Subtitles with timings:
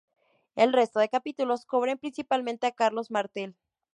[0.55, 3.55] El resto de capítulos cubren principalmente a Carlos Martel.